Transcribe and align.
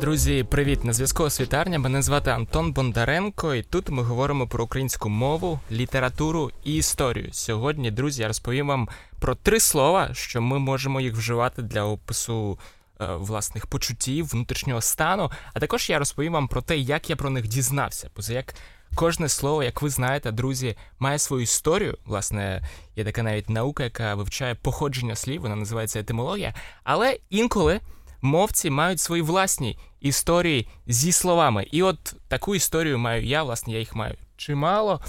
Друзі, 0.00 0.44
привіт! 0.44 0.84
На 0.84 0.92
зв'язку 0.92 1.22
освітарня. 1.22 1.78
Мене 1.78 2.02
звати 2.02 2.30
Антон 2.30 2.72
Бондаренко, 2.72 3.54
і 3.54 3.62
тут 3.62 3.88
ми 3.88 4.02
говоримо 4.02 4.46
про 4.46 4.64
українську 4.64 5.08
мову, 5.08 5.60
літературу 5.70 6.50
і 6.64 6.74
історію. 6.74 7.28
Сьогодні, 7.32 7.90
друзі, 7.90 8.22
я 8.22 8.28
розповім 8.28 8.66
вам 8.66 8.88
про 9.20 9.34
три 9.34 9.60
слова, 9.60 10.14
що 10.14 10.42
ми 10.42 10.58
можемо 10.58 11.00
їх 11.00 11.14
вживати 11.14 11.62
для 11.62 11.84
опису 11.84 12.58
е, 13.00 13.06
власних 13.14 13.66
почуттів, 13.66 14.26
внутрішнього 14.26 14.80
стану. 14.80 15.30
А 15.54 15.60
також 15.60 15.90
я 15.90 15.98
розповім 15.98 16.32
вам 16.32 16.48
про 16.48 16.62
те, 16.62 16.78
як 16.78 17.10
я 17.10 17.16
про 17.16 17.30
них 17.30 17.48
дізнався. 17.48 18.10
Поза 18.14 18.32
як 18.32 18.54
кожне 18.94 19.28
слово, 19.28 19.62
як 19.62 19.82
ви 19.82 19.90
знаєте, 19.90 20.32
друзі, 20.32 20.76
має 20.98 21.18
свою 21.18 21.42
історію. 21.42 21.98
Власне, 22.06 22.62
є 22.96 23.04
така 23.04 23.22
навіть 23.22 23.50
наука, 23.50 23.84
яка 23.84 24.14
вивчає 24.14 24.54
походження 24.54 25.16
слів, 25.16 25.40
вона 25.40 25.56
називається 25.56 26.00
етимологія. 26.00 26.54
Але 26.84 27.18
інколи 27.30 27.80
мовці 28.22 28.70
мають 28.70 29.00
свої 29.00 29.22
власні 29.22 29.78
історії 30.00 30.68
зі 30.86 31.12
словами. 31.12 31.66
І 31.72 31.82
от 31.82 32.14
таку 32.28 32.54
історію 32.54 32.98
маю 32.98 33.24
я, 33.24 33.42
власне, 33.42 33.72
я 33.72 33.78
їх 33.78 33.94
маю 33.94 34.14
чимало. 34.36 35.00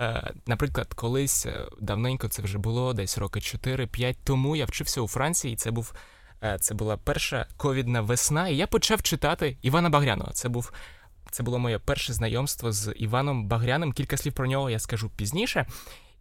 Е, 0.00 0.32
Наприклад, 0.46 0.94
колись 0.94 1.46
е, 1.46 1.66
давненько 1.80 2.28
це 2.28 2.42
вже 2.42 2.58
було, 2.58 2.92
десь 2.92 3.18
роки 3.18 3.40
4-5 3.40 4.16
тому 4.24 4.56
я 4.56 4.64
вчився 4.64 5.00
у 5.00 5.08
Франції, 5.08 5.54
і 5.54 5.56
це 5.56 5.70
був. 5.70 5.94
е, 6.42 6.58
Це 6.60 6.74
була 6.74 6.96
перша 6.96 7.46
ковідна 7.56 8.00
весна, 8.00 8.48
і 8.48 8.56
я 8.56 8.66
почав 8.66 9.02
читати 9.02 9.56
Івана 9.62 9.90
Багряного. 9.90 10.32
Це 10.32 10.48
був 10.48 10.72
це 11.30 11.42
було 11.42 11.58
моє 11.58 11.78
перше 11.78 12.12
знайомство 12.12 12.72
з 12.72 12.92
Іваном 12.96 13.46
Багряним. 13.48 13.92
Кілька 13.92 14.16
слів 14.16 14.32
про 14.32 14.46
нього 14.46 14.70
я 14.70 14.78
скажу 14.78 15.10
пізніше. 15.16 15.66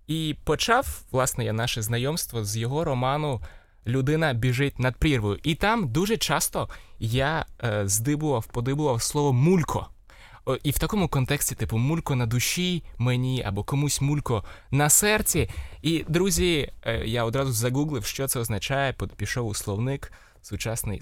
І 0.08 0.36
почав, 0.44 1.02
власне, 1.12 1.46
я 1.46 1.54
наше 1.54 1.82
знайомство 1.82 2.44
з 2.46 2.58
його 2.58 2.84
роману 2.84 3.42
Людина 3.88 4.34
біжить 4.34 4.80
над 4.80 4.96
прірвою. 4.96 5.40
І 5.44 5.56
там 5.56 5.88
дуже 5.88 6.18
часто 6.18 6.70
я 7.00 7.46
е, 7.64 7.88
здибував, 7.88 8.46
подибував 8.46 9.02
слово 9.02 9.34
мулько. 9.34 9.88
І 10.64 10.72
в 10.72 10.80
такому 10.80 11.08
контексті, 11.08 11.56
типу, 11.56 11.78
мулько 11.78 12.16
на 12.16 12.26
душі 12.26 12.84
мені 12.98 13.44
або 13.44 13.64
комусь 13.64 14.02
мулько 14.02 14.44
на 14.72 14.90
серці. 14.90 15.50
І, 15.82 16.06
друзі, 16.08 16.72
е, 16.86 17.06
я 17.06 17.24
одразу 17.24 17.52
загуглив, 17.52 18.06
що 18.06 18.28
це 18.28 18.40
означає, 18.40 18.96
пішов 19.18 19.48
у 19.48 19.54
словник, 19.54 20.12
сучасний 20.42 21.02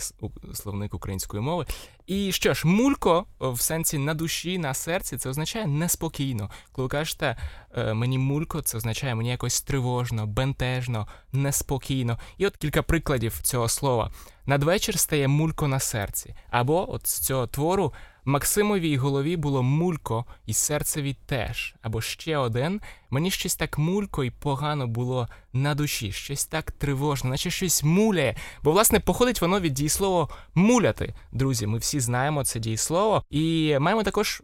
словник 0.54 0.94
української 0.94 1.44
мови. 1.44 1.66
І 2.12 2.32
що 2.32 2.54
ж, 2.54 2.68
мулько 2.68 3.26
в 3.40 3.62
сенсі 3.62 3.98
на 3.98 4.14
душі, 4.14 4.58
на 4.58 4.74
серці, 4.74 5.18
це 5.18 5.30
означає 5.30 5.68
неспокійно. 5.68 6.50
Коли 6.72 6.86
ви 6.86 6.90
кажете 6.90 7.36
е, 7.78 7.94
мені 7.94 8.18
мулько, 8.18 8.62
це 8.62 8.78
означає 8.78 9.16
мені 9.16 9.30
якось 9.30 9.62
тривожно, 9.62 10.28
бентежно, 10.28 11.08
неспокійно. 11.32 12.20
І 12.38 12.48
от 12.48 12.58
кілька 12.58 12.84
прикладів 12.84 13.42
цього 13.42 13.70
слова. 13.70 14.12
Надвечір 14.46 15.00
стає 15.00 15.28
мулько 15.28 15.68
на 15.68 15.80
серці. 15.80 16.36
Або 16.50 16.94
от 16.94 17.08
з 17.08 17.20
цього 17.20 17.48
твору 17.48 17.94
Максимовій 18.26 18.98
голові 18.98 19.38
було 19.38 19.64
мулько, 19.64 20.26
і 20.46 20.54
серцеві 20.54 21.16
теж. 21.26 21.76
Або 21.82 22.02
ще 22.02 22.38
один. 22.38 22.82
Мені 23.10 23.32
щось 23.32 23.56
так 23.56 23.78
мулько 23.78 24.24
і 24.24 24.30
погано 24.30 24.88
було 24.88 25.28
на 25.54 25.76
душі, 25.76 26.12
щось 26.12 26.46
так 26.46 26.72
тривожно, 26.72 27.30
наче 27.30 27.52
щось 27.52 27.84
муляє. 27.84 28.36
Бо, 28.64 28.72
власне, 28.72 29.00
походить 29.00 29.42
воно 29.42 29.60
від 29.60 29.74
дієслова 29.74 30.30
муляти. 30.56 31.14
Друзі, 31.32 31.68
ми 31.68 31.78
всі 31.78 32.00
знаємо 32.00 32.44
це 32.44 32.60
дієслово. 32.60 33.24
І 33.30 33.78
маємо 33.80 34.04
також, 34.04 34.42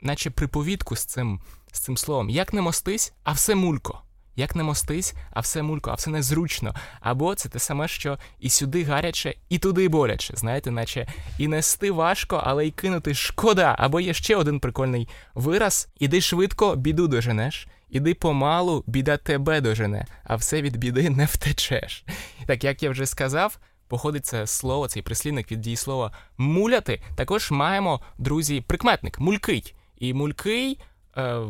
наче 0.00 0.30
приповідку 0.30 0.96
з 0.96 1.04
цим, 1.04 1.40
з 1.72 1.80
цим 1.80 1.96
словом. 1.96 2.30
Як 2.30 2.52
не 2.52 2.60
мостись, 2.60 3.12
а 3.24 3.32
все 3.32 3.54
мулько. 3.54 4.02
Як 4.36 4.56
не 4.56 4.62
мостись, 4.62 5.14
а 5.30 5.40
все 5.40 5.62
мулько, 5.62 5.90
а 5.90 5.94
все 5.94 6.10
незручно. 6.10 6.74
Або 7.00 7.34
це 7.34 7.48
те 7.48 7.58
саме, 7.58 7.88
що 7.88 8.18
і 8.40 8.50
сюди 8.50 8.84
гаряче, 8.84 9.34
і 9.48 9.58
туди 9.58 9.88
боляче. 9.88 10.34
Знаєте, 10.36 10.70
наче 10.70 11.06
і 11.38 11.48
нести 11.48 11.90
важко, 11.90 12.42
але 12.44 12.66
й 12.66 12.70
кинути 12.70 13.14
шкода. 13.14 13.76
Або 13.78 14.00
є 14.00 14.14
ще 14.14 14.36
один 14.36 14.60
прикольний 14.60 15.08
вираз: 15.34 15.88
іди 15.98 16.20
швидко, 16.20 16.76
біду 16.76 17.08
доженеш. 17.08 17.66
Іди 17.90 18.14
помалу, 18.14 18.84
біда 18.86 19.16
тебе 19.16 19.60
дожене, 19.60 20.06
а 20.24 20.36
все 20.36 20.62
від 20.62 20.76
біди 20.76 21.10
не 21.10 21.24
втечеш. 21.24 22.04
Так 22.46 22.64
як 22.64 22.82
я 22.82 22.90
вже 22.90 23.06
сказав, 23.06 23.58
походить 23.88 24.26
це 24.26 24.46
слово, 24.46 24.88
цей 24.88 25.02
прислівник 25.02 25.52
від 25.52 25.60
дієслова 25.60 26.12
муляти. 26.38 27.02
Також 27.16 27.50
маємо, 27.50 28.00
друзі, 28.18 28.60
прикметник 28.60 29.20
мулький. 29.20 29.74
І 29.98 30.14
мулький 30.14 30.78
е, 31.16 31.40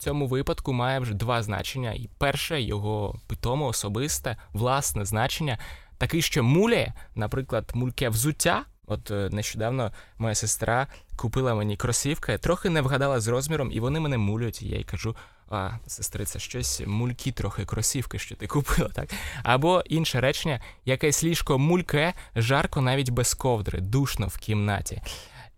цьому 0.00 0.26
випадку 0.26 0.72
має 0.72 0.98
вже 1.00 1.14
два 1.14 1.42
значення. 1.42 1.92
І 1.92 2.10
перше 2.18 2.62
його 2.62 3.20
питоме, 3.26 3.66
особисте, 3.66 4.36
власне 4.52 5.04
значення, 5.04 5.58
такий, 5.98 6.22
що 6.22 6.42
муляє, 6.42 6.94
наприклад, 7.14 7.70
мульке 7.74 8.08
взуття. 8.08 8.64
От 8.86 9.10
е, 9.10 9.28
нещодавно 9.32 9.92
моя 10.18 10.34
сестра 10.34 10.86
купила 11.16 11.54
мені 11.54 11.76
кросівки, 11.76 12.38
трохи 12.38 12.70
не 12.70 12.80
вгадала 12.80 13.20
з 13.20 13.28
розміром, 13.28 13.72
і 13.72 13.80
вони 13.80 14.00
мене 14.00 14.18
мулюють. 14.18 14.62
І 14.62 14.68
я 14.68 14.78
їй 14.78 14.84
кажу: 14.84 15.16
а, 15.50 15.70
сестриця, 15.86 16.38
щось 16.38 16.82
мулькі 16.86 17.32
трохи 17.32 17.64
кросівки, 17.64 18.18
що 18.18 18.36
ти 18.36 18.46
купила, 18.46 18.88
так? 18.88 19.10
Або 19.42 19.82
інше 19.86 20.20
речення, 20.20 20.60
якесь 20.84 21.24
ліжко 21.24 21.58
мульке, 21.58 22.12
жарко 22.36 22.80
навіть 22.80 23.10
без 23.10 23.34
ковдри, 23.34 23.80
душно 23.80 24.26
в 24.26 24.38
кімнаті. 24.38 25.02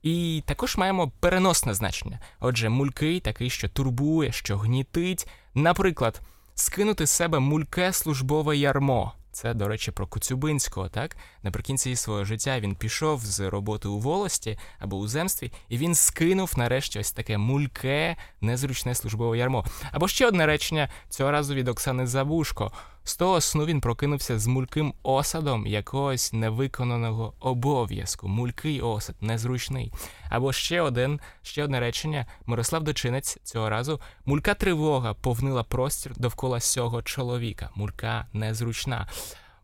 І 0.03 0.43
також 0.47 0.77
маємо 0.77 1.13
переносне 1.21 1.75
значення. 1.75 2.21
Отже, 2.41 2.69
мулький 2.69 3.21
такий, 3.21 3.51
що 3.51 3.69
турбує, 3.69 4.33
що 4.33 4.59
гнітить. 4.59 5.29
Наприклад, 5.55 6.21
скинути 6.55 7.07
з 7.07 7.11
себе 7.11 7.39
мульке 7.39 7.93
службове 7.93 8.57
ярмо. 8.57 9.13
Це, 9.33 9.55
до 9.55 9.69
речі, 9.69 9.91
про 9.91 10.07
Коцюбинського, 10.07 10.89
так? 10.89 11.17
Наприкінці 11.43 11.97
свого 11.97 12.25
життя 12.25 12.61
він 12.61 12.75
пішов 12.75 13.25
з 13.25 13.51
роботи 13.51 13.89
у 13.89 13.99
волості 13.99 14.59
або 14.79 14.97
у 14.97 15.09
земстві, 15.09 15.53
і 15.69 15.79
він 15.79 15.95
скинув 15.95 16.53
нарешті 16.57 16.99
ось 16.99 17.13
таке 17.13 17.39
мульке, 17.39 18.17
незручне 18.41 18.95
службове 18.95 19.39
ярмо. 19.39 19.65
Або 19.93 20.09
ще 20.09 20.27
одне 20.27 20.47
речення 20.47 20.89
цього 21.09 21.31
разу 21.31 21.55
від 21.55 21.69
Оксани 21.69 22.07
Забушко. 22.07 22.73
З 23.05 23.17
того 23.17 23.41
сну 23.41 23.65
він 23.65 23.81
прокинувся 23.81 24.39
з 24.39 24.47
мульким 24.47 24.95
осадом 25.03 25.67
якогось 25.67 26.33
невиконаного 26.33 27.35
обов'язку. 27.41 28.29
Мулький 28.29 28.81
осад, 28.81 29.17
незручний. 29.21 29.93
Або 30.29 30.53
ще 30.53 30.81
один, 30.81 31.21
ще 31.43 31.65
одне 31.65 31.81
речення. 31.81 32.27
Мирослав 32.47 32.85
Дочинець 32.85 33.39
цього 33.43 33.69
разу. 33.69 34.01
Мулька 34.27 34.55
тривога 34.55 35.15
повнила 35.15 35.63
простір 35.63 36.13
довкола 36.17 36.61
сього 36.61 37.03
чоловіка. 37.03 37.71
Мулька 37.75 38.27
незручна. 38.33 39.09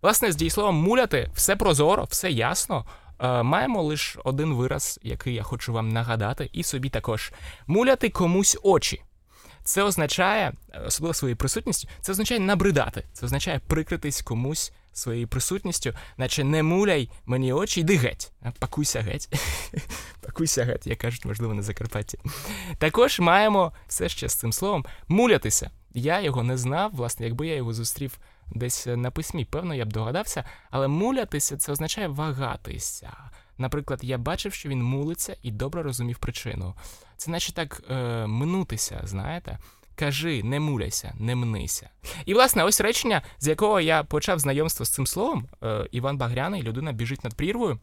Власне, 0.03 0.33
з 0.33 0.37
дієсловом 0.37 0.75
муляти 0.75 1.31
все 1.35 1.57
прозоро, 1.57 2.05
все 2.11 2.31
ясно. 2.31 2.87
Е, 3.21 3.43
маємо 3.43 3.83
лише 3.83 4.21
один 4.25 4.55
вираз, 4.55 5.01
який 5.03 5.35
я 5.35 5.43
хочу 5.43 5.73
вам 5.73 5.89
нагадати, 5.89 6.51
і 6.53 6.63
собі 6.63 6.89
також 6.91 7.33
муляти 7.67 8.09
комусь 8.09 8.59
очі. 8.63 9.03
Це 9.65 9.83
означає, 9.83 10.53
е, 10.73 10.81
особливо 10.87 11.15
своєю 11.15 11.37
присутністю, 11.37 11.89
це 12.01 12.13
означає 12.13 12.41
набридати. 12.41 13.05
Це 13.13 13.27
означає 13.27 13.61
прикритись 13.67 14.23
комусь 14.23 14.73
своєю 14.93 15.29
присутністю, 15.29 15.93
наче 16.17 16.45
не 16.45 16.63
муляй 16.63 17.11
мені 17.27 17.53
очі, 17.53 17.81
йди 17.81 17.97
геть. 17.97 18.33
Пакуйся 18.59 19.01
геть. 19.01 19.29
Пакуйся 20.21 20.65
геть, 20.65 20.87
як 20.87 20.99
кажуть, 20.99 21.25
можливо, 21.25 21.55
на 21.55 21.63
Закарпатті. 21.63 22.19
Також 22.79 23.21
маємо 23.21 23.73
все 23.89 24.09
ще 24.09 24.29
з 24.29 24.35
цим 24.35 24.53
словом 24.53 24.85
мулятися. 25.09 25.71
Я 25.95 26.21
його 26.21 26.43
не 26.43 26.57
знав, 26.57 26.91
власне, 26.95 27.27
якби 27.27 27.47
я 27.47 27.55
його 27.55 27.73
зустрів 27.73 28.19
десь 28.51 28.87
на 28.87 29.11
письмі, 29.11 29.45
певно, 29.45 29.75
я 29.75 29.85
б 29.85 29.93
догадався, 29.93 30.45
але 30.71 30.89
мулятися 30.89 31.57
це 31.57 31.73
означає 31.73 32.09
вагатися. 32.09 33.17
Наприклад, 33.59 34.01
я 34.03 34.19
бачив, 34.19 34.53
що 34.53 34.69
він 34.69 34.83
мулиться 34.83 35.37
і 35.43 35.51
добре 35.51 35.83
розумів 35.83 36.19
причину. 36.19 36.75
Це 37.17 37.31
наче 37.31 37.53
так 37.53 37.83
е, 37.91 38.27
минутися, 38.27 39.01
знаєте? 39.05 39.59
Кажи, 39.95 40.43
не 40.43 40.61
муляйся, 40.61 41.15
не 41.19 41.35
мнися. 41.35 41.91
І, 42.27 42.35
власне, 42.35 42.65
ось 42.65 42.81
речення, 42.81 43.23
з 43.39 43.49
якого 43.49 43.81
я 43.81 44.03
почав 44.03 44.39
знайомство 44.39 44.87
з 44.87 44.91
цим 44.91 45.07
словом. 45.07 45.49
Е, 45.63 45.89
Іван 45.91 46.19
Багряний, 46.19 46.63
людина 46.63 46.93
біжить 46.93 47.25
над 47.25 47.35
прірвою. 47.35 47.79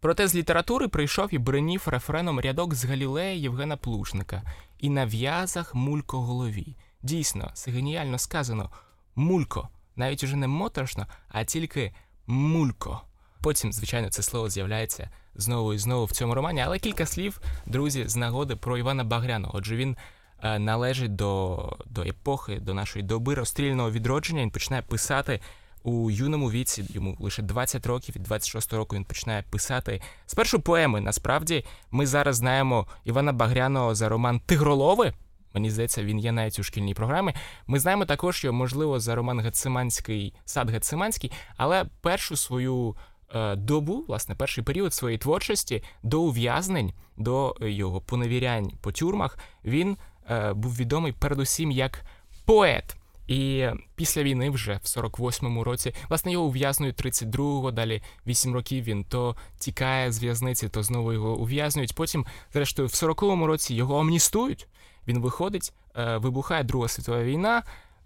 Проте 0.00 0.28
з 0.28 0.34
літератури 0.34 0.88
прийшов 0.88 1.34
і 1.34 1.38
бринів 1.38 1.82
рефреном 1.86 2.40
рядок 2.40 2.74
з 2.74 2.84
Галілея 2.84 3.34
Євгена 3.34 3.76
Плушника 3.76 4.42
і 4.78 4.90
на 4.90 5.06
в'язах 5.06 5.74
мулько 5.74 6.20
голові. 6.20 6.76
Дійсно, 7.02 7.50
це 7.54 7.70
геніально 7.70 8.18
сказано 8.18 8.70
мулько, 9.18 9.68
навіть 9.96 10.24
уже 10.24 10.36
не 10.36 10.48
моторошно, 10.48 11.06
а 11.28 11.44
тільки 11.44 11.92
мулько. 12.26 13.00
Потім, 13.42 13.72
звичайно, 13.72 14.08
це 14.08 14.22
слово 14.22 14.50
з'являється 14.50 15.10
знову 15.34 15.74
і 15.74 15.78
знову 15.78 16.04
в 16.04 16.10
цьому 16.10 16.34
романі, 16.34 16.60
але 16.60 16.78
кілька 16.78 17.06
слів, 17.06 17.40
друзі, 17.66 18.08
з 18.08 18.16
нагоди 18.16 18.56
про 18.56 18.78
Івана 18.78 19.04
Багряного. 19.04 19.56
Отже, 19.56 19.76
він 19.76 19.96
е, 20.42 20.58
належить 20.58 21.16
до, 21.16 21.76
до 21.86 22.02
епохи, 22.02 22.60
до 22.60 22.74
нашої 22.74 23.04
доби 23.04 23.34
розстріляного 23.34 23.90
відродження. 23.90 24.42
Він 24.42 24.50
починає 24.50 24.82
писати 24.82 25.40
у 25.82 26.10
юному 26.10 26.50
віці, 26.50 26.84
йому 26.88 27.16
лише 27.20 27.42
20 27.42 27.86
років, 27.86 28.14
від 28.16 28.22
26 28.22 28.72
року 28.72 28.96
він 28.96 29.04
починає 29.04 29.44
писати 29.50 30.00
спершу 30.26 30.60
поеми. 30.60 31.00
Насправді, 31.00 31.64
ми 31.90 32.06
зараз 32.06 32.36
знаємо 32.36 32.86
Івана 33.04 33.32
Багряного 33.32 33.94
за 33.94 34.08
роман 34.08 34.40
Тигролови. 34.40 35.12
Мені 35.54 35.70
здається, 35.70 36.04
він 36.04 36.18
є 36.18 36.32
навіть 36.32 36.58
у 36.58 36.62
шкільній 36.62 36.94
програмі. 36.94 37.34
Ми 37.66 37.78
знаємо 37.78 38.04
також, 38.04 38.36
що 38.36 38.52
можливо 38.52 39.00
за 39.00 39.14
роман 39.14 39.40
Гециманський 39.40 40.34
сад 40.44 40.70
Гециманський, 40.70 41.32
але 41.56 41.84
першу 42.00 42.36
свою 42.36 42.96
е, 43.34 43.56
добу, 43.56 44.04
власне, 44.08 44.34
перший 44.34 44.64
період 44.64 44.94
своєї 44.94 45.18
творчості 45.18 45.82
до 46.02 46.20
ув'язнень, 46.20 46.92
до 47.16 47.56
його 47.60 48.00
поневірянь 48.00 48.72
по 48.80 48.92
тюрмах, 48.92 49.38
він 49.64 49.96
е, 50.30 50.52
був 50.52 50.76
відомий 50.76 51.12
передусім 51.12 51.70
як 51.70 52.04
поет. 52.44 52.96
І 53.28 53.66
після 53.94 54.22
війни, 54.22 54.50
вже 54.50 54.80
в 54.82 54.86
48-му 54.86 55.64
році, 55.64 55.94
власне, 56.08 56.32
його 56.32 56.46
ув'язнюють 56.46 57.04
32-го, 57.04 57.70
далі 57.70 58.02
8 58.26 58.54
років 58.54 58.84
він 58.84 59.04
то 59.04 59.36
тікає 59.58 60.12
з 60.12 60.22
в'язниці, 60.22 60.68
то 60.68 60.82
знову 60.82 61.12
його 61.12 61.36
ув'язнюють. 61.36 61.94
Потім, 61.94 62.26
зрештою, 62.52 62.88
в 62.88 62.90
40-му 62.90 63.46
році 63.46 63.74
його 63.74 64.00
амністують. 64.00 64.68
Він 65.08 65.20
виходить, 65.20 65.72
е, 65.96 66.16
вибухає 66.16 66.64
Друга 66.64 66.88
світова 66.88 67.22
війна. 67.22 67.62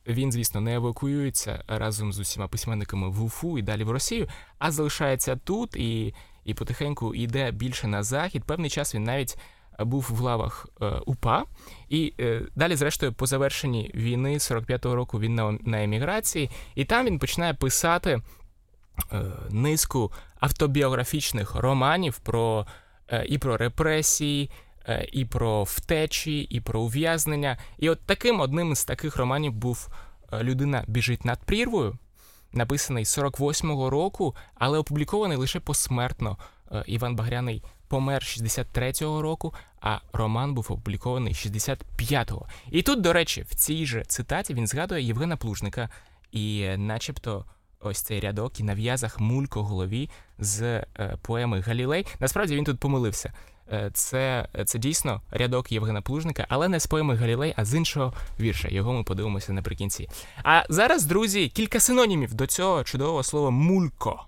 Він, 0.07 0.33
звісно, 0.33 0.61
не 0.61 0.75
евакуюється 0.75 1.65
разом 1.69 2.13
з 2.13 2.19
усіма 2.19 2.49
письменниками 2.49 3.09
в 3.09 3.23
Уфу 3.23 3.59
і 3.59 3.63
далі 3.63 3.85
в 3.85 3.91
Росію, 3.91 4.29
а 4.59 4.71
залишається 4.71 5.37
тут 5.37 5.77
і 5.77 6.15
і 6.45 6.55
потихеньку 6.55 7.15
йде 7.15 7.51
більше 7.51 7.87
на 7.87 8.03
захід. 8.03 8.45
Певний 8.45 8.71
час 8.71 8.95
він 8.95 9.05
навіть 9.05 9.39
був 9.79 10.09
в 10.11 10.21
лавах 10.21 10.67
е, 10.83 10.87
УПА, 11.07 11.45
і 11.89 12.15
е, 12.21 12.43
далі, 12.57 12.77
зрештою, 12.77 13.13
по 13.13 13.27
завершенні 13.27 13.91
війни 13.95 14.35
45-го 14.35 14.95
року 14.95 15.21
він 15.21 15.35
на, 15.35 15.59
на 15.61 15.85
еміграції, 15.85 16.51
і 16.75 16.85
там 16.85 17.07
він 17.07 17.19
починає 17.19 17.55
писати 17.55 18.23
е, 19.13 19.23
низку 19.51 20.13
автобіографічних 20.41 21.55
романів 21.55 22.19
про 22.19 22.67
і 23.27 23.39
про 23.39 23.57
репресії. 23.57 24.51
І 25.13 25.25
про 25.25 25.65
втечі, 25.65 26.41
і 26.41 26.61
про 26.61 26.81
ув'язнення. 26.81 27.59
І 27.79 27.91
от 27.91 28.01
таким 28.07 28.41
одним 28.41 28.73
із 28.73 28.85
таких 28.85 29.17
романів 29.17 29.53
був 29.53 29.89
Людина 30.43 30.85
біжить 30.87 31.25
над 31.25 31.45
прірвою, 31.45 31.99
написаний 32.53 33.05
48-го 33.05 33.91
року, 33.91 34.37
але 34.55 34.79
опублікований 34.79 35.37
лише 35.37 35.61
посмертно. 35.61 36.39
Іван 36.87 37.17
Багряний 37.17 37.63
помер 37.89 38.23
63-го 38.23 39.23
року, 39.23 39.55
а 39.81 39.99
роман 40.13 40.55
був 40.55 40.67
опублікований 40.71 41.33
65-го. 41.33 42.47
І 42.71 42.83
тут, 42.83 43.01
до 43.01 43.13
речі, 43.13 43.43
в 43.43 43.55
цій 43.55 43.87
же 43.87 44.05
цитаті 44.05 44.55
він 44.55 44.67
згадує 44.67 45.03
Євгена 45.03 45.37
Плужника, 45.37 45.89
і, 46.31 46.69
начебто, 46.77 47.45
ось 47.81 48.03
цей 48.03 48.21
рядок 48.21 48.61
і 48.61 48.63
на 48.63 48.75
в'язах 48.75 49.21
мулько 49.21 49.63
голові 49.63 50.11
з 50.39 50.63
е, 50.63 50.87
поеми 51.23 51.61
Галілей. 51.61 52.07
Насправді 52.21 52.57
він 52.57 52.65
тут 52.65 52.81
помилився. 52.81 53.33
Е, 53.73 53.91
це 53.95 54.49
це 54.65 54.79
дійсно 54.79 55.21
рядок 55.31 55.73
Євгена 55.73 56.03
Плужника, 56.03 56.47
але 56.49 56.69
не 56.69 56.81
з 56.81 56.87
поеми 56.87 57.15
Галілей, 57.15 57.55
а 57.57 57.65
з 57.65 57.75
іншого 57.75 58.13
вірша. 58.41 58.69
Його 58.69 58.93
ми 58.93 59.03
подивимося 59.03 59.53
наприкінці. 59.53 60.09
А 60.45 60.63
зараз, 60.69 61.05
друзі, 61.05 61.49
кілька 61.49 61.81
синонімів 61.81 62.35
до 62.35 62.47
цього 62.47 62.85
чудового 62.85 63.23
слова 63.23 63.51
мулько. 63.51 64.25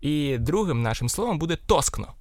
І 0.00 0.38
другим 0.38 0.82
нашим 0.82 1.08
словом 1.08 1.38
буде 1.38 1.56
тоскно. 1.56 2.14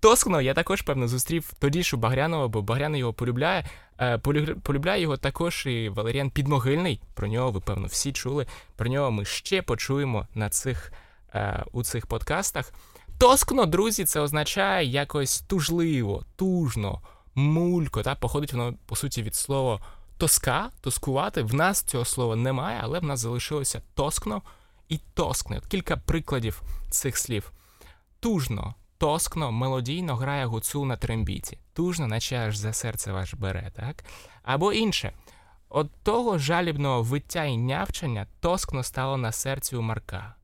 Тоскно 0.00 0.40
я 0.40 0.54
також, 0.54 0.82
певно, 0.82 1.08
зустрів 1.08 1.52
тоді 1.58 1.82
ж 1.82 1.96
у 1.96 1.98
Багрянова, 1.98 2.48
бо 2.48 2.62
Багряний 2.62 3.00
його 3.00 3.12
полюбляє. 3.12 3.66
Е, 4.00 4.18
полюбляє 4.62 5.02
його 5.02 5.16
також 5.16 5.66
і 5.66 5.88
Валеріан 5.88 6.30
Підмогильний. 6.30 7.00
Про 7.14 7.28
нього 7.28 7.50
ви, 7.50 7.60
певно, 7.60 7.86
всі 7.86 8.12
чули. 8.12 8.46
Про 8.76 8.88
нього 8.88 9.10
ми 9.10 9.24
ще 9.24 9.62
почуємо 9.62 10.26
на 10.34 10.50
цих, 10.50 10.92
е, 11.34 11.64
у 11.72 11.82
цих 11.82 12.06
подкастах. 12.06 12.72
Тоскно, 13.18 13.66
друзі, 13.66 14.04
це 14.04 14.20
означає 14.20 14.86
якось 14.86 15.40
тужливо, 15.40 16.24
тужно, 16.36 17.00
мулько. 17.34 18.02
Та? 18.02 18.14
Походить 18.14 18.52
воно, 18.52 18.74
по 18.86 18.96
суті, 18.96 19.22
від 19.22 19.34
слова 19.34 19.80
тоска, 20.16 20.70
тоскувати. 20.80 21.42
В 21.42 21.54
нас 21.54 21.82
цього 21.82 22.04
слова 22.04 22.36
немає, 22.36 22.80
але 22.82 22.98
в 22.98 23.04
нас 23.04 23.20
залишилося 23.20 23.82
тоскно 23.94 24.42
і 24.88 25.00
тоскне. 25.14 25.58
От 25.58 25.66
Кілька 25.66 25.96
прикладів 25.96 26.62
цих 26.90 27.18
слів. 27.18 27.52
Тужно, 28.20 28.74
тоскно, 28.98 29.52
мелодійно 29.52 30.16
грає 30.16 30.46
гуцул 30.46 30.86
на 30.86 30.96
трембіті, 30.96 31.58
тужно, 31.72 32.06
наче 32.06 32.36
аж 32.36 32.56
за 32.56 32.72
серце 32.72 33.12
ваш 33.12 33.34
бере, 33.34 33.72
так? 33.76 34.04
Або 34.42 34.72
інше. 34.72 35.12
От 35.68 35.90
того 36.02 36.38
жалібного 36.38 37.02
виття 37.02 37.44
і 37.44 37.56
нявчання 37.56 38.26
тоскно 38.40 38.82
стало 38.82 39.16
на 39.16 39.32
серці 39.32 39.76
у 39.76 39.82
Марка. 39.82 40.35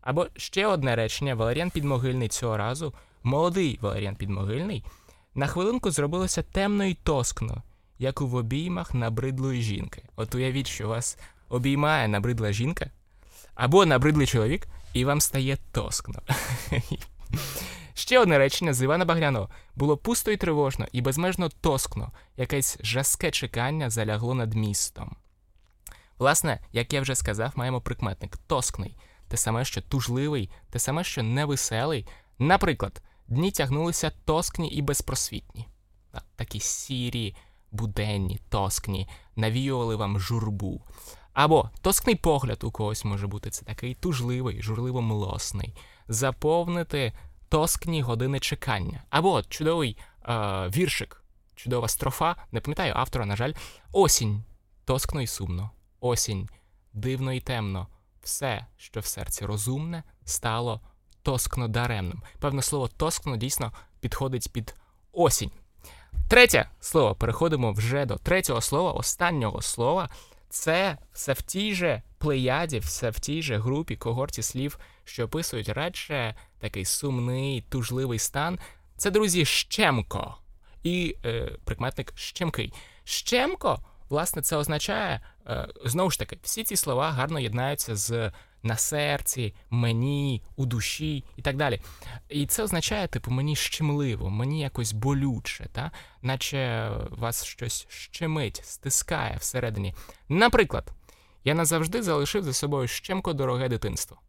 Або 0.00 0.26
ще 0.36 0.66
одне 0.66 0.96
речення: 0.96 1.34
Валеріан 1.34 1.70
Підмогильний 1.70 2.28
цього 2.28 2.56
разу, 2.56 2.94
молодий 3.22 3.78
Валеріан 3.82 4.16
Підмогильний, 4.16 4.84
на 5.34 5.46
хвилинку 5.46 5.90
зробилося 5.90 6.42
темно 6.42 6.84
і 6.84 6.94
тоскно, 6.94 7.62
як 7.98 8.20
у 8.20 8.26
в 8.26 8.34
обіймах 8.34 8.94
набридлої 8.94 9.62
жінки. 9.62 10.02
От 10.16 10.34
уявіть, 10.34 10.66
що 10.66 10.88
вас 10.88 11.18
обіймає 11.48 12.08
набридла 12.08 12.52
жінка, 12.52 12.90
або 13.54 13.86
набридлий 13.86 14.26
чоловік, 14.26 14.68
і 14.92 15.04
вам 15.04 15.20
стає 15.20 15.58
тоскно. 15.72 16.22
Ще 17.94 18.18
одне 18.18 18.38
речення 18.38 18.74
з 18.74 18.82
Івана 18.82 19.04
Багряного 19.04 19.48
було 19.76 19.96
пусто 19.96 20.30
і 20.30 20.36
тривожно, 20.36 20.86
і 20.92 21.00
безмежно 21.00 21.48
тоскно, 21.48 22.12
якесь 22.36 22.78
жаске 22.80 23.30
чекання 23.30 23.90
залягло 23.90 24.34
над 24.34 24.54
містом. 24.54 25.16
Власне, 26.18 26.60
як 26.72 26.92
я 26.92 27.00
вже 27.00 27.14
сказав, 27.14 27.52
маємо 27.54 27.80
прикметник 27.80 28.36
тоскний, 28.36 28.96
те 29.28 29.36
саме, 29.36 29.64
що 29.64 29.82
тужливий, 29.82 30.50
те 30.70 30.78
саме, 30.78 31.04
що 31.04 31.22
невеселий. 31.22 32.06
Наприклад, 32.38 33.02
дні 33.28 33.50
тягнулися 33.50 34.12
тоскні 34.24 34.68
і 34.68 34.82
безпросвітні, 34.82 35.68
такі 36.36 36.60
сірі, 36.60 37.36
буденні, 37.70 38.40
тоскні, 38.48 39.08
навіювали 39.36 39.96
вам 39.96 40.20
журбу. 40.20 40.82
Або 41.32 41.70
тоскний 41.80 42.14
погляд 42.14 42.64
у 42.64 42.70
когось 42.70 43.04
може 43.04 43.26
бути 43.26 43.50
це 43.50 43.64
такий 43.64 43.94
тужливий, 43.94 44.62
журливо 44.62 45.02
млосний, 45.02 45.74
заповнити 46.08 47.12
тоскні 47.48 48.02
години 48.02 48.40
чекання. 48.40 49.02
Або 49.10 49.42
чудовий 49.42 49.96
е, 50.28 50.32
віршик, 50.68 51.24
чудова 51.54 51.88
строфа, 51.88 52.36
не 52.52 52.60
пам'ятаю 52.60 52.92
автора, 52.96 53.26
на 53.26 53.36
жаль, 53.36 53.52
осінь, 53.92 54.44
тоскно 54.84 55.22
і 55.22 55.26
сумно, 55.26 55.70
осінь, 56.00 56.48
дивно 56.92 57.32
і 57.32 57.40
темно. 57.40 57.86
Все, 58.26 58.66
що 58.76 59.00
в 59.00 59.06
серці 59.06 59.46
розумне, 59.46 60.02
стало 60.24 60.80
тоскно 61.22 61.68
даремним. 61.68 62.22
Певне 62.38 62.62
слово 62.62 62.88
тоскно 62.88 63.36
дійсно 63.36 63.72
підходить 64.00 64.52
під 64.52 64.74
осінь. 65.12 65.50
Третє 66.28 66.70
слово, 66.80 67.14
переходимо 67.14 67.72
вже 67.72 68.06
до 68.06 68.16
третього 68.16 68.60
слова, 68.60 68.92
останнього 68.92 69.62
слова. 69.62 70.08
Це 70.48 70.98
все 71.12 71.32
в 71.32 71.42
тій 71.42 71.74
же 71.74 72.02
плеяді, 72.18 72.78
все 72.78 73.10
в 73.10 73.20
тій 73.20 73.42
же 73.42 73.58
групі 73.58 73.96
когорті 73.96 74.42
слів, 74.42 74.78
що 75.04 75.24
описують 75.24 75.68
радше 75.68 76.34
такий 76.58 76.84
сумний, 76.84 77.64
тужливий 77.68 78.18
стан. 78.18 78.58
Це, 78.96 79.10
друзі, 79.10 79.44
щемко. 79.44 80.34
І 80.82 81.16
е, 81.24 81.58
прикметник 81.64 82.12
щемкий. 82.16 82.72
Щемко, 83.04 83.78
власне, 84.08 84.42
це 84.42 84.56
означає, 84.56 85.20
знову 85.84 86.10
ж 86.10 86.18
таки, 86.18 86.38
всі 86.42 86.64
ці 86.64 86.76
слова 86.76 87.10
гарно 87.10 87.40
єднаються 87.40 87.96
з 87.96 88.32
на 88.62 88.76
серці, 88.76 89.54
мені, 89.70 90.42
у 90.56 90.66
душі 90.66 91.24
і 91.36 91.42
так 91.42 91.56
далі. 91.56 91.80
І 92.28 92.46
це 92.46 92.62
означає, 92.62 93.08
типу, 93.08 93.30
мені 93.30 93.56
щемливо, 93.56 94.30
мені 94.30 94.60
якось 94.60 94.92
болюче, 94.92 95.66
та? 95.72 95.90
наче 96.22 96.90
вас 97.10 97.44
щось 97.44 97.86
щемить, 97.88 98.60
стискає 98.64 99.36
всередині. 99.36 99.94
Наприклад, 100.28 100.92
я 101.44 101.54
назавжди 101.54 102.02
залишив 102.02 102.44
за 102.44 102.52
собою 102.52 102.88
щемко 102.88 103.32
дороге 103.32 103.68
дитинство. 103.68 104.20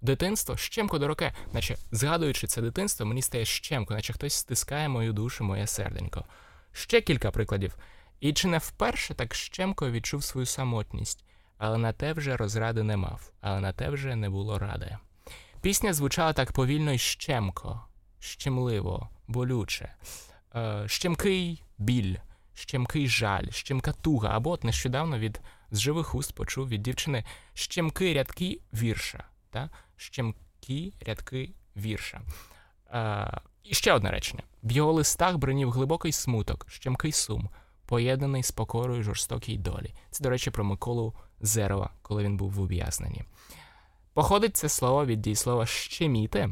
Дитинство 0.00 0.56
щемко 0.56 0.98
дороге, 0.98 1.32
наче 1.52 1.76
згадуючи 1.92 2.46
це 2.46 2.62
дитинство, 2.62 3.06
мені 3.06 3.22
стає 3.22 3.44
щемко, 3.44 3.94
наче 3.94 4.12
хтось 4.12 4.34
стискає 4.34 4.88
мою 4.88 5.12
душу, 5.12 5.44
моє 5.44 5.66
серденько. 5.66 6.24
Ще 6.72 7.00
кілька 7.00 7.30
прикладів. 7.30 7.76
І 8.20 8.32
чи 8.32 8.48
не 8.48 8.58
вперше 8.58 9.14
так 9.14 9.34
щемко 9.34 9.90
відчув 9.90 10.24
свою 10.24 10.46
самотність, 10.46 11.24
але 11.58 11.78
на 11.78 11.92
те 11.92 12.12
вже 12.12 12.36
розради 12.36 12.82
не 12.82 12.96
мав, 12.96 13.32
але 13.40 13.60
на 13.60 13.72
те 13.72 13.90
вже 13.90 14.16
не 14.16 14.30
було 14.30 14.58
ради. 14.58 14.96
Пісня 15.60 15.92
звучала 15.92 16.32
так 16.32 16.52
повільно 16.52 16.92
й 16.92 16.98
щемко, 16.98 17.84
щемливо, 18.18 19.08
болюче, 19.28 19.94
е, 20.54 20.84
щемкий 20.86 21.62
біль, 21.78 22.16
щемкий 22.54 23.08
жаль, 23.08 23.50
щемка 23.50 23.92
туга, 23.92 24.28
або 24.28 24.50
от 24.50 24.64
нещодавно 24.64 25.18
від 25.18 25.40
з 25.70 25.78
живих 25.78 26.14
уст 26.14 26.34
почув 26.34 26.68
від 26.68 26.82
дівчини 26.82 27.24
щемки 27.54 28.14
рядки 28.14 28.60
вірша. 28.74 29.24
Та? 29.50 29.70
Щемкі 29.96 30.94
рядки 31.00 31.52
вірша. 31.76 32.20
Е, 32.90 33.40
і 33.62 33.74
ще 33.74 33.92
одне 33.92 34.10
речення: 34.10 34.42
в 34.62 34.72
його 34.72 34.92
листах 34.92 35.36
бринів 35.36 35.70
глибокий 35.70 36.12
смуток, 36.12 36.66
щемкий 36.68 37.12
сум, 37.12 37.48
поєднаний 37.88 38.42
з 38.42 38.50
покорою 38.50 39.02
жорстокій 39.02 39.58
долі. 39.58 39.94
Це, 40.10 40.24
до 40.24 40.30
речі, 40.30 40.50
про 40.50 40.64
Миколу 40.64 41.14
Зерова, 41.40 41.90
коли 42.02 42.24
він 42.24 42.36
був 42.36 42.50
в 42.50 42.60
ув'язненні. 42.60 43.24
Походить 44.12 44.56
це 44.56 44.68
слово 44.68 45.06
від 45.06 45.20
дієслова 45.20 45.66
щеміти. 45.66 46.50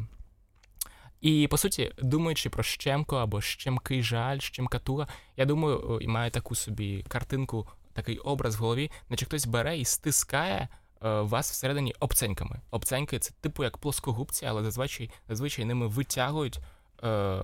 І, 1.21 1.49
по 1.51 1.57
суті, 1.57 1.93
думаючи 1.99 2.51
про 2.51 2.63
щемко 2.63 3.17
або 3.17 3.41
щемкий 3.41 4.03
жаль, 4.03 4.39
щемкатуга, 4.39 5.09
я 5.37 5.45
думаю, 5.45 5.99
і 6.03 6.09
маю 6.09 6.31
таку 6.31 6.55
собі 6.55 7.05
картинку, 7.09 7.69
такий 7.93 8.19
образ 8.19 8.57
в 8.57 8.59
голові, 8.59 8.91
наче 9.09 9.27
хтось 9.27 9.47
бере 9.47 9.79
і 9.79 9.85
стискає 9.85 10.69
е, 11.05 11.21
вас 11.21 11.51
всередині 11.51 11.95
обценьками. 12.01 12.61
Обценьки 12.71 13.19
це 13.19 13.35
типу 13.41 13.65
як 13.65 13.79
плоскогубці, 13.79 14.47
але 14.47 14.65
зазвичай 14.65 15.11
зазвичай 15.29 15.65
ними 15.65 15.87
витягують 15.87 16.59
е, 17.05 17.43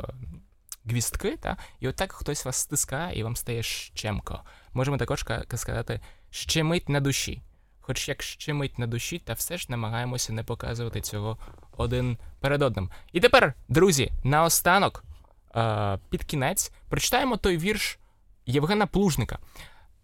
гвістки, 0.84 1.36
та? 1.36 1.56
і 1.80 1.88
отак 1.88 2.12
хтось 2.12 2.44
вас 2.44 2.56
стискає 2.56 3.18
і 3.18 3.22
вам 3.22 3.36
стає 3.36 3.62
щемко. 3.62 4.40
Можемо 4.72 4.96
також 4.96 5.24
сказати 5.54 6.00
щемить 6.30 6.88
на 6.88 7.00
душі. 7.00 7.42
Хоч 7.80 8.08
як 8.08 8.22
щемить 8.22 8.78
на 8.78 8.86
душі, 8.86 9.18
та 9.18 9.32
все 9.32 9.58
ж 9.58 9.66
намагаємося 9.68 10.32
не 10.32 10.42
показувати 10.44 11.00
цього 11.00 11.38
один 11.76 12.18
перед 12.40 12.62
одним. 12.62 12.90
І 13.12 13.20
тепер, 13.20 13.54
друзі, 13.68 14.12
наостанок, 14.24 15.04
е, 15.56 15.98
під 16.10 16.24
кінець, 16.24 16.72
прочитаємо 16.88 17.36
той 17.36 17.58
вірш 17.58 17.98
Євгена 18.46 18.86
Плужника. 18.86 19.38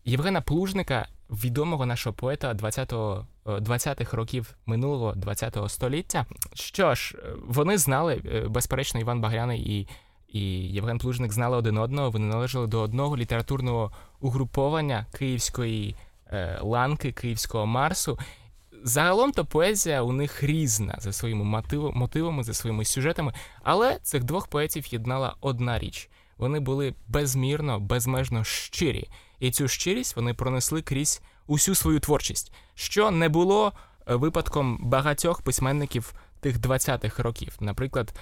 Євгена 0.04 0.40
Плужника, 0.40 1.08
відомого 1.30 1.87
нашого 1.87 2.14
поета 2.14 2.54
20-го 2.54 3.26
20-х 3.44 4.16
років 4.16 4.54
минулого 4.66 5.12
20-го 5.12 5.68
століття. 5.68 6.26
Що 6.54 6.94
ж, 6.94 7.18
вони 7.47 7.78
знали, 7.78 8.23
е, 8.25 8.40
безперечно, 8.40 9.00
Іван 9.00 9.20
Багряний 9.20 9.78
і 9.78 9.88
і 10.28 10.40
Євген 10.61 10.99
Плужник 10.99 11.32
знали 11.32 11.56
один 11.56 11.78
одного. 11.78 12.11
Вони 12.11 12.26
належали 12.26 12.66
до 12.66 12.80
одного 12.80 13.16
літературного 13.16 13.92
угруповання 14.20 15.06
київської 15.18 15.97
е, 16.26 16.58
ланки, 16.62 17.12
київського 17.12 17.66
Марсу. 17.66 18.18
Загалом 18.85 19.32
то 19.32 19.44
поезія 19.44 20.02
у 20.02 20.12
них 20.12 20.42
різна 20.42 20.97
за 20.99 21.12
своїми 21.12 21.62
мотивами, 21.94 22.44
за 22.44 22.54
своїми 22.54 22.85
сюжетами, 22.85 23.32
але 23.62 23.99
цих 24.02 24.25
двох 24.25 24.47
поетів 24.47 24.92
єднала 24.92 25.37
одна 25.40 25.78
річ. 25.78 26.11
Вони 26.37 26.61
були 26.61 26.94
безмірно, 27.08 27.80
безмежно 27.80 28.44
щирі, 28.44 29.08
і 29.40 29.50
цю 29.50 29.68
щирість 29.68 30.16
вони 30.16 30.35
пронесли 30.35 30.82
крізь 30.82 31.23
усю 31.47 31.75
свою 31.75 32.00
творчість, 32.00 32.52
що 32.75 33.11
не 33.11 33.28
було 33.28 33.73
е, 34.08 34.14
випадком 34.14 34.78
багатьох 34.82 35.42
письменників 35.42 36.14
тих 36.40 36.58
20-х 36.58 37.23
років. 37.23 37.56
Наприклад, 37.61 38.14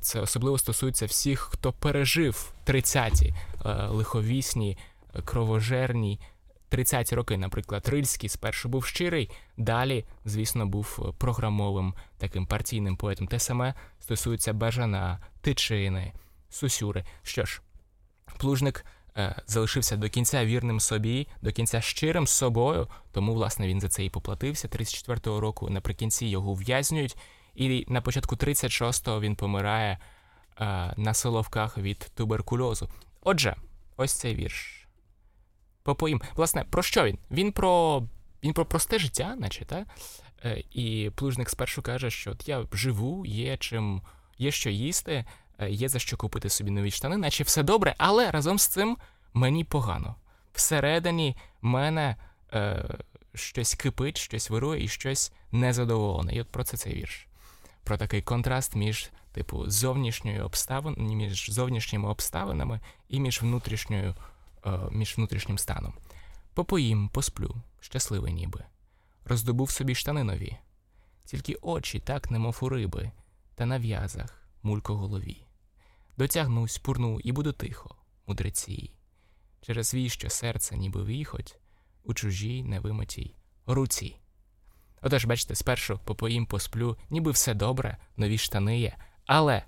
це 0.00 0.20
особливо 0.20 0.58
стосується 0.58 1.06
всіх, 1.06 1.40
хто 1.40 1.72
пережив 1.72 2.52
30-ті 2.66 3.34
е, 3.64 3.86
лиховісні, 3.86 4.78
кровожерні 5.24 6.20
30-ті 6.70 7.14
роки, 7.14 7.36
наприклад, 7.36 7.88
Рильський 7.88 8.28
спершу 8.28 8.68
був 8.68 8.84
щирий, 8.84 9.30
далі, 9.56 10.04
звісно, 10.24 10.66
був 10.66 11.14
програмовим 11.18 11.94
таким 12.18 12.46
партійним 12.46 12.96
поетом. 12.96 13.26
Те 13.26 13.38
саме 13.38 13.74
стосується 14.00 14.52
Бажана, 14.52 15.18
Тичини, 15.40 16.12
Сусюри. 16.50 17.04
Що 17.22 17.44
ж, 17.44 17.60
плужник 18.38 18.84
е, 19.16 19.42
залишився 19.46 19.96
до 19.96 20.08
кінця 20.08 20.44
вірним 20.44 20.80
собі, 20.80 21.28
до 21.42 21.52
кінця 21.52 21.80
щирим 21.80 22.26
з 22.26 22.30
собою, 22.30 22.88
тому, 23.12 23.34
власне, 23.34 23.66
він 23.68 23.80
за 23.80 23.88
це 23.88 24.04
і 24.04 24.10
поплатився. 24.10 24.68
34-го 24.68 25.40
року 25.40 25.70
наприкінці 25.70 26.26
його 26.26 26.50
ув'язнюють, 26.50 27.16
і 27.54 27.84
на 27.88 28.00
початку 28.00 28.36
36-го 28.36 29.20
він 29.20 29.36
помирає 29.36 29.98
е, 30.60 30.94
на 30.96 31.14
соловках 31.14 31.78
від 31.78 32.10
туберкульозу. 32.14 32.88
Отже, 33.22 33.56
ось 33.96 34.12
цей 34.12 34.34
вірш 34.34 34.84
попоїм. 35.82 36.22
Власне, 36.34 36.64
про 36.70 36.82
що 36.82 37.04
він? 37.04 37.18
Він 37.30 37.52
про 37.52 38.02
він 38.44 38.52
про 38.52 38.66
просте 38.66 38.98
життя, 38.98 39.36
наче 39.38 39.64
так? 39.64 39.86
Е, 40.44 40.62
і 40.70 41.10
плужник 41.14 41.50
спершу 41.50 41.82
каже, 41.82 42.10
що 42.10 42.30
от 42.30 42.48
я 42.48 42.66
живу, 42.72 43.26
є 43.26 43.56
чим, 43.56 44.02
є 44.38 44.50
що 44.50 44.70
їсти, 44.70 45.24
е, 45.58 45.70
є 45.70 45.88
за 45.88 45.98
що 45.98 46.16
купити 46.16 46.48
собі 46.48 46.70
нові 46.70 46.90
штани, 46.90 47.16
наче 47.16 47.44
все 47.44 47.62
добре, 47.62 47.94
але 47.98 48.30
разом 48.30 48.58
з 48.58 48.66
цим 48.66 48.96
мені 49.34 49.64
погано. 49.64 50.14
Всередині 50.52 51.36
мене 51.62 52.16
е, 52.52 52.84
щось 53.34 53.74
кипить, 53.74 54.18
щось 54.18 54.50
вирує 54.50 54.84
і 54.84 54.88
щось 54.88 55.32
незадоволене. 55.52 56.34
І 56.34 56.40
от 56.40 56.48
про 56.48 56.64
це 56.64 56.76
цей 56.76 56.94
вірш. 56.94 57.26
Про 57.84 57.96
такий 57.96 58.22
контраст 58.22 58.76
між, 58.76 59.10
типу, 59.32 59.70
зовнішньою 59.70 60.44
обставин, 60.44 60.94
між 60.98 61.50
зовнішніми 61.50 62.08
обставинами 62.08 62.80
і 63.08 63.20
між 63.20 63.42
внутрішньою 63.42 64.14
Е, 64.66 64.78
між 64.90 65.16
внутрішнім 65.16 65.58
станом. 65.58 65.94
Попоїм, 66.54 67.08
посплю, 67.08 67.56
щасливий 67.80 68.32
ніби. 68.32 68.64
Роздобув 69.24 69.70
собі 69.70 69.94
штани 69.94 70.24
нові, 70.24 70.56
тільки 71.24 71.54
очі, 71.62 72.00
так, 72.00 72.30
немов 72.30 72.58
у 72.60 72.68
риби, 72.68 73.10
та 73.54 73.66
на 73.66 73.78
в'язах 73.78 74.48
мулько 74.62 74.96
голові. 74.96 75.46
Дотягнусь, 76.16 76.78
пурну 76.78 77.20
і 77.20 77.32
буду 77.32 77.52
тихо, 77.52 77.96
мудреці, 78.26 78.92
через 79.60 79.88
свій, 79.88 80.08
що 80.08 80.30
серце, 80.30 80.76
ніби 80.76 81.04
віхоть, 81.04 81.58
у 82.04 82.14
чужій 82.14 82.62
невимитій 82.62 83.34
руці. 83.66 84.16
Отож, 85.04 85.24
бачите, 85.24 85.54
спершу 85.54 86.00
попоїм, 86.04 86.46
посплю, 86.46 86.96
ніби 87.10 87.30
все 87.30 87.54
добре, 87.54 87.96
нові 88.16 88.38
штани 88.38 88.78
є, 88.78 88.96
але 89.26 89.62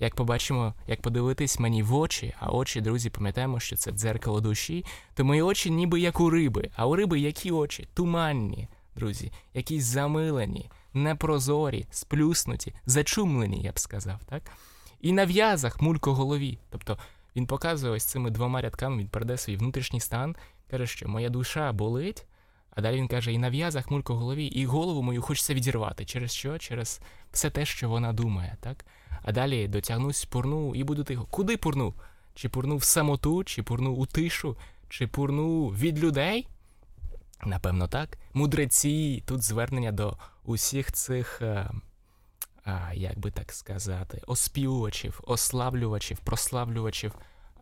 як 0.00 0.14
побачимо, 0.14 0.74
як 0.86 1.02
подивитись 1.02 1.58
мені 1.58 1.82
в 1.82 1.94
очі, 1.94 2.34
а 2.38 2.50
очі, 2.50 2.80
друзі, 2.80 3.10
пам'ятаємо, 3.10 3.60
що 3.60 3.76
це 3.76 3.92
дзеркало 3.92 4.40
душі, 4.40 4.84
то 5.14 5.24
мої 5.24 5.42
очі 5.42 5.70
ніби 5.70 6.00
як 6.00 6.20
у 6.20 6.30
риби. 6.30 6.70
А 6.76 6.86
у 6.86 6.96
риби 6.96 7.20
які 7.20 7.50
очі? 7.50 7.88
Туманні, 7.94 8.68
друзі, 8.96 9.32
якісь 9.54 9.84
замилені, 9.84 10.70
непрозорі, 10.94 11.86
сплюснуті, 11.90 12.74
зачумлені, 12.86 13.62
я 13.62 13.72
б 13.72 13.78
сказав, 13.78 14.20
так? 14.28 14.42
І 15.00 15.12
на 15.12 15.26
в'язах 15.26 15.80
мулько 15.80 16.14
голові. 16.14 16.58
Тобто 16.70 16.98
він 17.36 17.46
показує 17.46 17.92
ось 17.92 18.04
цими 18.04 18.30
двома 18.30 18.60
рядками, 18.60 18.98
він 18.98 19.08
передає 19.08 19.38
свій 19.38 19.56
внутрішній 19.56 20.00
стан, 20.00 20.36
каже, 20.70 20.86
що 20.86 21.08
моя 21.08 21.28
душа 21.28 21.72
болить. 21.72 22.26
А 22.70 22.80
далі 22.80 22.96
він 22.96 23.08
каже: 23.08 23.32
і 23.32 23.38
на 23.38 23.50
в'язах 23.50 23.90
мулько 23.90 24.16
голові, 24.16 24.46
і 24.46 24.66
голову 24.66 25.02
мою 25.02 25.22
хочеться 25.22 25.54
відірвати. 25.54 26.04
Через 26.04 26.32
що? 26.32 26.58
Через 26.58 27.00
все 27.32 27.50
те, 27.50 27.64
що 27.64 27.88
вона 27.88 28.12
думає, 28.12 28.56
так? 28.60 28.84
а 29.22 29.32
далі 29.32 29.68
дотягнусь, 29.68 30.24
пурну 30.24 30.74
і 30.74 30.84
буду 30.84 31.04
тихо. 31.04 31.26
Куди 31.30 31.56
пурну? 31.56 31.94
Чи 32.34 32.48
пурну 32.48 32.76
в 32.76 32.84
самоту, 32.84 33.44
чи 33.44 33.62
пурну 33.62 33.92
у 33.92 34.06
тишу, 34.06 34.56
чи 34.88 35.06
пурну 35.06 35.68
від 35.68 35.98
людей? 35.98 36.48
Напевно, 37.44 37.88
так. 37.88 38.18
Мудреці, 38.34 39.22
тут 39.26 39.42
звернення 39.42 39.92
до 39.92 40.16
усіх 40.44 40.92
цих, 40.92 41.42
а, 41.42 41.70
а, 42.64 42.94
як 42.94 43.18
би 43.18 43.30
так 43.30 43.52
сказати, 43.52 44.22
оспівувачів, 44.26 45.20
ославлювачів, 45.26 46.18
прославлювачів 46.18 47.14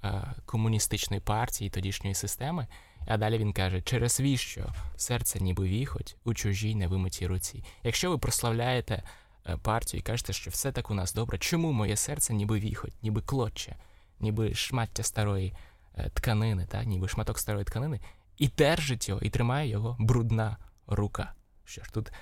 а, 0.02 0.22
комуністичної 0.46 1.20
партії, 1.20 1.70
тодішньої 1.70 2.14
системи. 2.14 2.66
А 3.08 3.16
далі 3.16 3.38
він 3.38 3.52
каже: 3.52 3.82
через 3.82 4.20
віщо 4.20 4.72
серце 4.96 5.40
ніби 5.40 5.64
віхоть 5.64 6.16
у 6.24 6.34
чужій 6.34 6.74
невимитій 6.74 7.26
руці. 7.26 7.64
Якщо 7.82 8.10
ви 8.10 8.18
прославляєте 8.18 9.02
Е, 9.48 9.56
партію 9.56 9.98
і 9.98 10.02
кажете, 10.02 10.32
що 10.32 10.50
все 10.50 10.72
так 10.72 10.90
у 10.90 10.94
нас 10.94 11.14
добре. 11.14 11.38
Чому 11.38 11.72
моє 11.72 11.96
серце 11.96 12.34
ніби 12.34 12.60
віхоть, 12.60 13.02
ніби 13.02 13.20
клоче, 13.20 13.76
ніби 14.20 14.54
шмаття 14.54 15.02
старої 15.02 15.54
е, 15.94 16.10
тканини, 16.14 16.66
так? 16.66 16.86
ніби 16.86 17.08
шматок 17.08 17.38
старої 17.38 17.64
тканини, 17.64 18.00
і 18.38 18.48
держить 18.48 19.08
його, 19.08 19.20
і 19.20 19.30
тримає 19.30 19.68
його 19.68 19.96
брудна 19.98 20.56
рука. 20.86 21.32
Що 21.64 21.84
ж, 21.84 21.92
тут, 21.92 22.12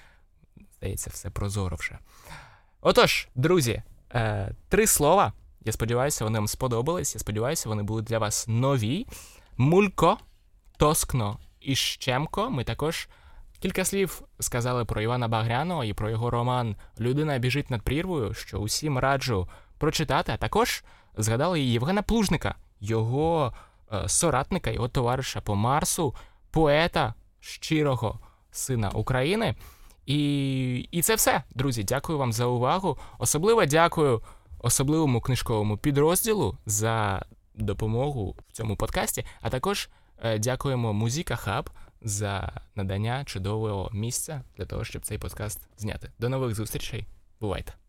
здається, 0.76 1.10
все 1.10 1.30
прозоро 1.30 1.76
вже. 1.76 1.98
Отож, 2.80 3.28
друзі, 3.34 3.82
е, 4.14 4.54
три 4.68 4.86
слова. 4.86 5.32
Я 5.60 5.72
сподіваюся, 5.72 6.24
вони 6.24 6.38
вам 6.38 6.48
сподобались. 6.48 7.14
Я 7.14 7.18
сподіваюся, 7.18 7.68
вони 7.68 7.82
будуть 7.82 8.04
для 8.04 8.18
вас 8.18 8.48
нові. 8.48 9.06
Мулько, 9.56 10.18
тоскно 10.76 11.38
і 11.60 11.74
щемко. 11.74 12.50
Ми 12.50 12.64
також. 12.64 13.08
Кілька 13.60 13.84
слів 13.84 14.22
сказали 14.40 14.84
про 14.84 15.00
Івана 15.00 15.28
Багряного 15.28 15.84
і 15.84 15.92
про 15.92 16.10
його 16.10 16.30
роман 16.30 16.76
Людина 17.00 17.38
біжить 17.38 17.70
над 17.70 17.82
прірвою, 17.82 18.34
що 18.34 18.58
усім 18.58 18.98
раджу 18.98 19.48
прочитати, 19.78 20.32
а 20.32 20.36
також 20.36 20.84
згадали 21.16 21.60
і 21.60 21.72
Євгена 21.72 22.02
Плужника, 22.02 22.54
його 22.80 23.54
е, 23.92 24.08
соратника, 24.08 24.70
його 24.70 24.88
товариша 24.88 25.40
по 25.40 25.54
Марсу, 25.54 26.14
поета 26.50 27.14
щирого 27.40 28.20
сина 28.50 28.90
України. 28.90 29.54
І 30.06 30.88
і 30.90 31.02
це 31.02 31.14
все, 31.14 31.42
друзі. 31.54 31.84
Дякую 31.84 32.18
вам 32.18 32.32
за 32.32 32.46
увагу. 32.46 32.98
Особливо 33.18 33.64
дякую 33.64 34.22
особливому 34.58 35.20
книжковому 35.20 35.76
підрозділу 35.76 36.58
за 36.66 37.24
допомогу 37.54 38.36
в 38.48 38.52
цьому 38.52 38.76
подкасті. 38.76 39.24
А 39.40 39.50
також 39.50 39.88
дякуємо 40.38 40.92
Музіка 40.92 41.36
Хаб 41.36 41.70
за 42.02 42.60
надання 42.74 43.24
чудового 43.24 43.90
місця 43.92 44.42
для 44.56 44.64
того, 44.64 44.84
щоб 44.84 45.02
цей 45.02 45.18
подкаст 45.18 45.68
зняти. 45.78 46.10
До 46.18 46.28
нових 46.28 46.54
зустрічей. 46.54 47.06
Бувайте! 47.40 47.85